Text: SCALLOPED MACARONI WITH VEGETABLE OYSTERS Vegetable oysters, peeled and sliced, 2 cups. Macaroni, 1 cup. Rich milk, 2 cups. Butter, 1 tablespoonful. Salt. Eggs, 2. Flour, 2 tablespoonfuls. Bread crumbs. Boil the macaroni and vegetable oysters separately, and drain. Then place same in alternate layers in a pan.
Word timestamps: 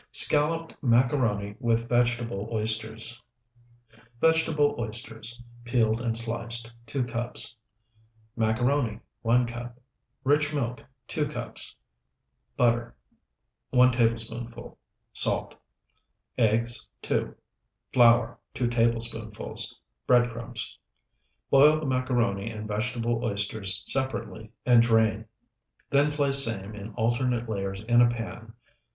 SCALLOPED 0.13 0.73
MACARONI 0.81 1.57
WITH 1.59 1.87
VEGETABLE 1.87 2.49
OYSTERS 2.51 3.21
Vegetable 4.19 4.73
oysters, 4.79 5.39
peeled 5.63 6.01
and 6.01 6.17
sliced, 6.17 6.73
2 6.87 7.03
cups. 7.03 7.55
Macaroni, 8.35 8.99
1 9.21 9.45
cup. 9.45 9.79
Rich 10.23 10.55
milk, 10.55 10.83
2 11.07 11.27
cups. 11.27 11.75
Butter, 12.57 12.95
1 13.69 13.91
tablespoonful. 13.91 14.75
Salt. 15.13 15.53
Eggs, 16.35 16.89
2. 17.03 17.35
Flour, 17.93 18.39
2 18.55 18.65
tablespoonfuls. 18.69 19.79
Bread 20.07 20.31
crumbs. 20.31 20.79
Boil 21.51 21.79
the 21.79 21.85
macaroni 21.85 22.49
and 22.49 22.67
vegetable 22.67 23.23
oysters 23.23 23.83
separately, 23.85 24.51
and 24.65 24.81
drain. 24.81 25.25
Then 25.91 26.11
place 26.11 26.43
same 26.43 26.73
in 26.73 26.89
alternate 26.95 27.47
layers 27.47 27.81
in 27.81 28.01
a 28.01 28.09
pan. 28.09 28.53